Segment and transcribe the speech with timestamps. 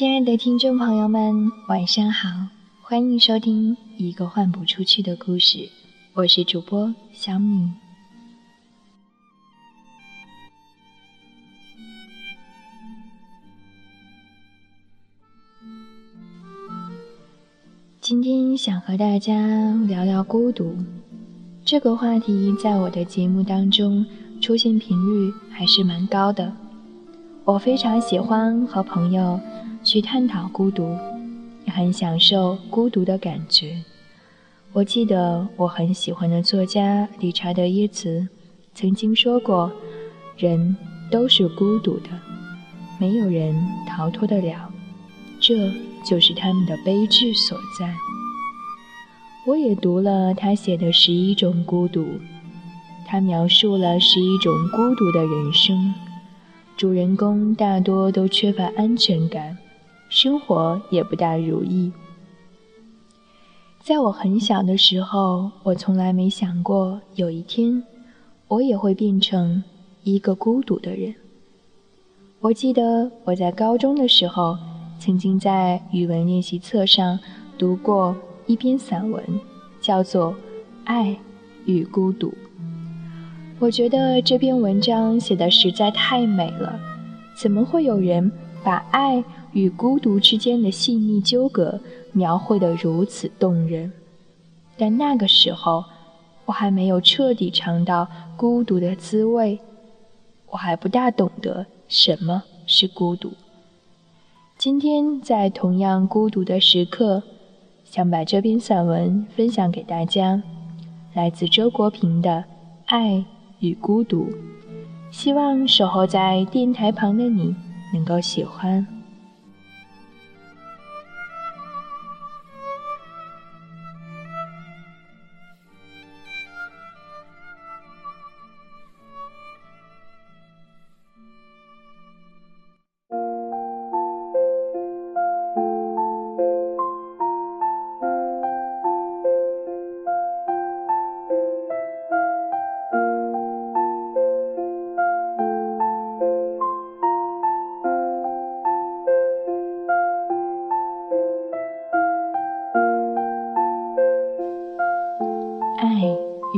[0.00, 2.30] 亲爱的听众朋友们，晚上好，
[2.80, 5.68] 欢迎收听一个换不出去的故事，
[6.14, 7.70] 我是主播小米。
[18.00, 20.78] 今天想和大家聊聊孤独
[21.62, 24.06] 这个话题，在我的节目当中
[24.40, 26.50] 出现频率还是蛮高的。
[27.44, 29.38] 我非常喜欢和朋友
[29.90, 30.96] 去探讨孤独，
[31.66, 33.82] 也很享受孤独的感觉。
[34.72, 38.28] 我记得我很喜欢的作家理查德耶茨
[38.72, 39.68] 曾经说过
[40.38, 40.76] ：“人
[41.10, 42.10] 都是孤独的，
[43.00, 43.52] 没有人
[43.88, 44.70] 逃脱得了。”
[45.42, 45.54] 这。
[46.02, 47.94] 就是他们的悲剧所在。
[49.46, 52.00] 我也读了他写的《十一种孤独》，
[53.06, 55.92] 他描述了十一种孤独的人生。
[56.74, 59.58] 主人公大多都缺乏安全感，
[60.10, 61.90] 生活也不大如意。
[63.82, 67.82] 在我很小的时候，我从来没想过有一天，
[68.48, 69.64] 我也会变成
[70.02, 71.14] 一个孤独的人。
[72.40, 74.58] 我记得我在高中的时候。
[75.02, 77.18] 曾经在语文练习册上
[77.56, 78.14] 读过
[78.46, 79.24] 一篇散文，
[79.80, 80.32] 叫做
[80.84, 81.16] 《爱
[81.64, 82.28] 与孤独》。
[83.58, 86.78] 我觉得这篇文章写的实在太美了，
[87.34, 88.30] 怎么会有人
[88.62, 91.80] 把爱与孤独之间的细腻纠葛
[92.12, 93.92] 描绘得如此动人？
[94.76, 95.84] 但那个时候，
[96.46, 99.60] 我还没有彻底尝到孤独的滋味，
[100.50, 103.32] 我还不大懂得什么是孤独。
[104.56, 107.22] 今天在同样孤独的时刻，
[107.84, 110.42] 想把这篇散文分享给大家，
[111.14, 112.30] 来自周国平的
[112.86, 113.24] 《爱
[113.60, 114.24] 与孤独》，
[115.10, 117.54] 希望守候在电台旁的你
[117.92, 118.86] 能够喜欢。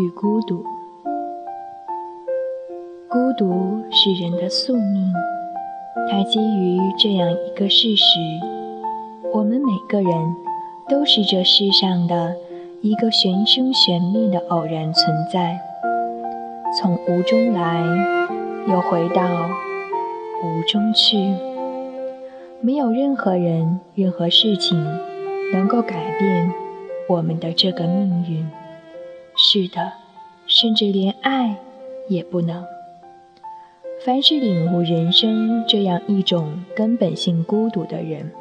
[0.00, 0.64] 与孤独，
[3.06, 5.12] 孤独是人的宿命。
[6.10, 8.18] 它基于这样一个事实：
[9.30, 10.34] 我们每个人
[10.88, 12.34] 都是这世上的
[12.80, 15.60] 一个玄生玄灭的偶然存在，
[16.78, 17.84] 从无中来，
[18.68, 19.22] 又回到
[20.42, 21.34] 无中去。
[22.62, 24.82] 没有任何人、任何事情
[25.52, 26.50] 能够改变
[27.06, 28.59] 我们的这个命运。
[29.52, 29.92] 是的。
[30.46, 31.56] 甚至连爱
[32.08, 32.64] 也不能。
[34.04, 38.32] 凡是领悟人生这样一种根本性孤独的人，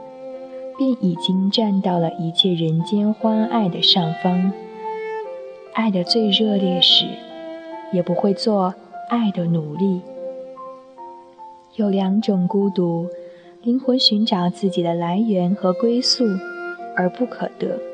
[0.77, 4.51] 便已经站到了一切人间欢爱的上方。
[5.73, 7.05] 爱的最热烈时，
[7.93, 8.73] 也不会做
[9.09, 10.01] 爱的努力。
[11.75, 13.07] 有两种孤独：
[13.61, 16.25] 灵魂寻找自己的来源和归宿，
[16.95, 17.88] 而不可得。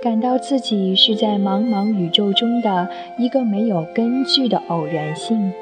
[0.00, 2.88] 感到自己是在茫茫宇宙中的
[3.18, 5.52] 一个没有根据的偶然性，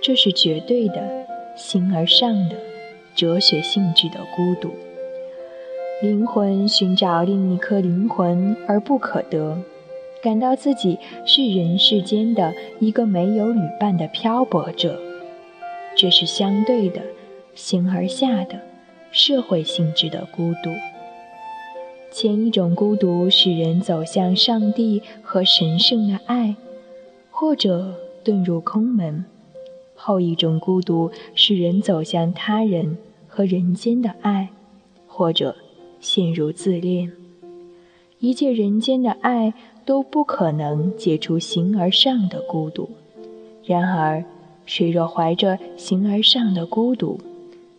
[0.00, 2.56] 这是绝对的、形而上的、
[3.14, 4.70] 哲学性质的孤独。
[6.00, 9.58] 灵魂寻找另一颗灵魂而不可得，
[10.22, 14.98] 感到自己是人世间的一个没有旅伴的漂泊者，
[15.94, 17.02] 这是相对的、
[17.54, 18.58] 形而下的、
[19.12, 20.70] 社会性质的孤独。
[22.10, 26.56] 前一种孤独使人走向上帝和神圣的爱，
[27.30, 29.24] 或者遁入空门；
[29.94, 32.98] 后一种孤独使人走向他人
[33.28, 34.48] 和人间的爱，
[35.06, 35.54] 或者
[36.00, 37.12] 陷入自恋。
[38.18, 39.54] 一切人间的爱
[39.84, 42.90] 都不可能解除形而上的孤独。
[43.64, 44.24] 然而，
[44.66, 47.20] 谁若怀着形而上的孤独，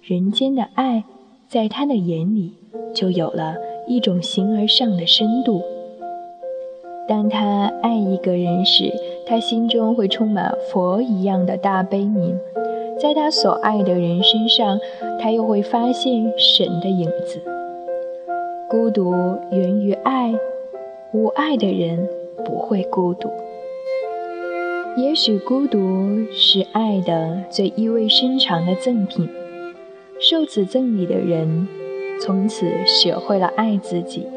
[0.01, 1.03] 人间的爱
[1.49, 2.53] 在他的眼里
[2.95, 3.55] 就有了。
[3.91, 5.61] 一种形而上的深度。
[7.09, 8.89] 当他爱一个人时，
[9.27, 12.33] 他心中会充满佛一样的大悲悯；
[12.97, 14.79] 在他所爱的人身上，
[15.19, 17.41] 他又会发现神的影子。
[18.69, 19.11] 孤独
[19.51, 20.33] 源于爱，
[21.11, 22.07] 无爱的人
[22.45, 23.29] 不会孤独。
[24.95, 25.79] 也许孤独
[26.31, 29.29] 是爱的最意味深长的赠品。
[30.17, 31.67] 受此赠礼的人，
[32.21, 34.27] 从此学会了爱自己，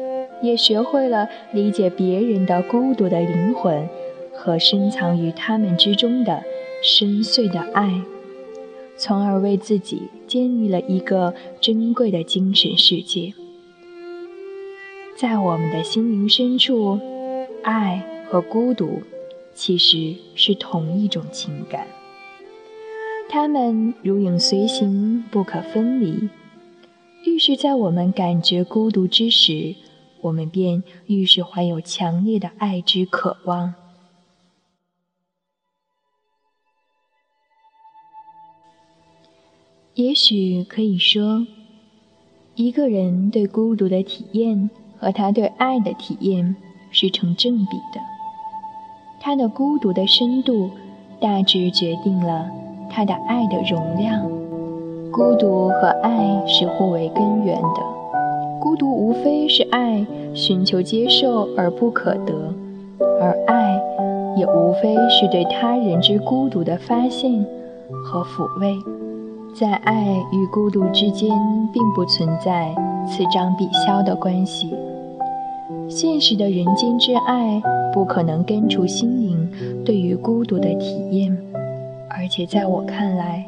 [0.41, 3.87] 也学会了理解别人的孤独的灵魂
[4.33, 6.41] 和深藏于他们之中的
[6.81, 8.01] 深邃的爱，
[8.97, 13.33] 从而为自己建立了一个珍贵的精神世界。
[15.15, 16.99] 在我们的心灵深处，
[17.61, 19.03] 爱和孤独
[19.53, 21.85] 其实是同一种情感。
[23.29, 26.29] 它们如影随形，不可分离。
[27.25, 29.75] 愈是在我们感觉孤独之时，
[30.21, 33.73] 我们便愈是怀有强烈的爱之渴望。
[39.95, 41.47] 也许可以说，
[42.53, 44.69] 一个人对孤独的体验
[44.99, 46.55] 和他对爱的体验
[46.91, 48.01] 是成正比的。
[49.19, 50.69] 他的孤独的深度，
[51.19, 52.51] 大致决定了。
[52.91, 54.29] 他的爱的容量，
[55.15, 57.81] 孤独和爱是互为根源的。
[58.59, 62.33] 孤独无非是爱寻求接受而不可得，
[63.21, 63.81] 而爱
[64.35, 67.45] 也无非是对他人之孤独的发现
[68.03, 68.75] 和抚慰。
[69.57, 70.03] 在爱
[70.33, 71.29] 与孤独之间，
[71.71, 72.75] 并不存在
[73.07, 74.75] 此长彼消的关系。
[75.87, 77.63] 现实的人间之爱，
[77.93, 79.49] 不可能根除心灵
[79.85, 81.37] 对于孤独的体验。
[82.09, 83.45] 而且在我看来，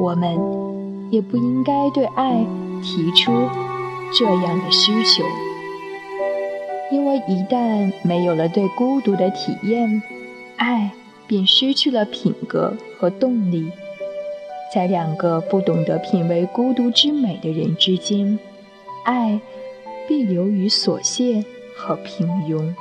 [0.00, 0.38] 我们
[1.12, 2.42] 也不应该对爱
[2.82, 3.30] 提出
[4.18, 5.22] 这样的需求，
[6.90, 10.02] 因为一旦没有了对孤独的体验，
[10.56, 10.90] 爱
[11.26, 13.70] 便失去了品格和动力。
[14.74, 18.38] 在两个不懂得品味孤独之美的人之间，
[19.04, 19.38] 爱
[20.08, 21.44] 必流于琐屑
[21.76, 22.72] 和平庸。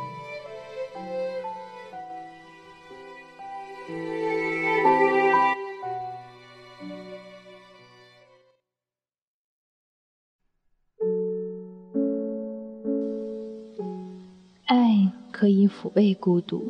[15.72, 16.62] 抚慰孤独，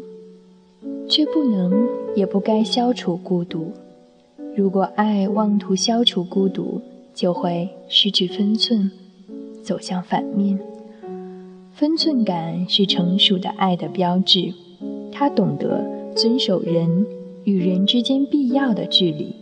[1.10, 3.72] 却不能也不该消除孤独。
[4.56, 6.80] 如果爱妄图消除孤独，
[7.14, 8.92] 就会失去分寸，
[9.64, 10.60] 走向反面。
[11.74, 14.54] 分寸感是成熟的爱的标志，
[15.12, 15.84] 它懂得
[16.16, 17.06] 遵守人
[17.44, 19.36] 与人之间必要的距离。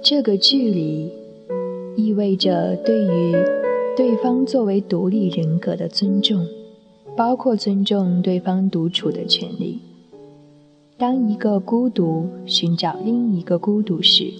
[0.00, 1.10] 这个距离
[1.96, 3.34] 意味着对于
[3.96, 6.46] 对方作为独立人格的尊重。
[7.16, 9.80] 包括尊重对方独处的权利。
[10.98, 14.30] 当一个孤独寻找另一个孤独时，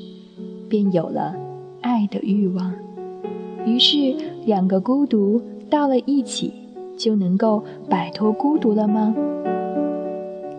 [0.68, 1.34] 便有了
[1.80, 2.72] 爱的欲望。
[3.64, 4.14] 于是，
[4.44, 6.52] 两个孤独到了一起，
[6.96, 9.14] 就能够摆脱孤独了吗？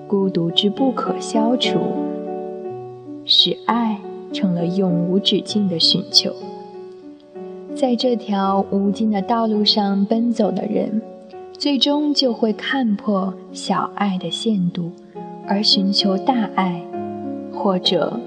[0.07, 1.79] 孤独之不可消除，
[3.25, 3.99] 使爱
[4.33, 6.31] 成了永无止境的寻求。
[7.75, 11.01] 在这条无尽的道路上奔走的人。
[11.57, 14.91] 最终就会看破小爱的限度，
[15.47, 16.83] 而寻求大爱，
[17.51, 18.19] 或者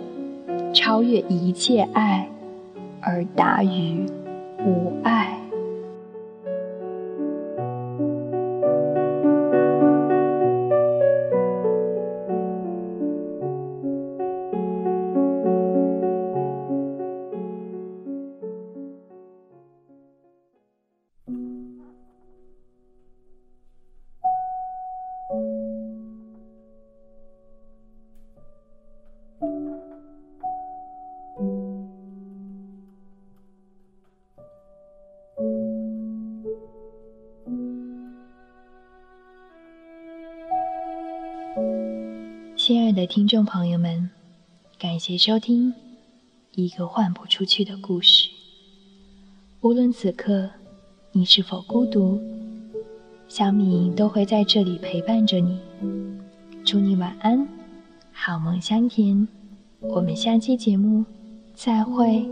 [0.75, 2.29] 超越一切爱，
[3.01, 4.05] 而达于
[4.67, 5.40] 无爱。
[5.40, 5.40] 亲爱
[43.01, 44.11] 的听众朋友们
[44.79, 45.73] 感谢收听
[46.53, 48.29] 一个换不出去的故事。
[49.63, 50.51] 无论此刻
[51.11, 52.21] 你是否孤独
[53.27, 55.59] 小米都会在这里陪伴着你。
[56.63, 57.49] 祝你晚安
[58.13, 59.27] 好梦香甜
[59.81, 61.03] 我们下期节目
[61.55, 62.29] 再会。